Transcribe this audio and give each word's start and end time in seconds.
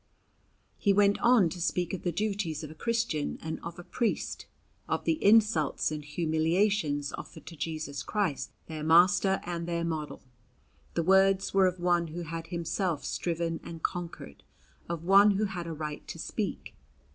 He 0.79 0.93
went 0.93 1.19
on 1.19 1.47
to 1.49 1.61
speak 1.61 1.93
of 1.93 2.01
the 2.01 2.11
duties 2.11 2.63
of 2.63 2.71
a 2.71 2.73
Christian 2.73 3.37
and 3.39 3.59
of 3.61 3.77
a 3.77 3.83
priest; 3.83 4.47
of 4.89 5.03
the 5.05 5.23
insults 5.23 5.91
and 5.91 6.03
humiliations 6.03 7.13
offered 7.19 7.45
to 7.45 7.55
Jesus 7.55 8.01
Christ, 8.01 8.51
their 8.65 8.83
Master 8.83 9.39
and 9.43 9.67
their 9.67 9.83
model. 9.85 10.23
The 10.95 11.03
words 11.03 11.53
were 11.53 11.67
of 11.67 11.79
one 11.79 12.07
who 12.07 12.23
had 12.23 12.47
himself 12.47 13.05
striven 13.05 13.59
and 13.63 13.83
conquered 13.83 14.41
of 14.89 15.03
one 15.03 15.37
who 15.37 15.45
had 15.45 15.67
a 15.67 15.71
right 15.71 16.07
to 16.07 16.17
speak. 16.17 16.73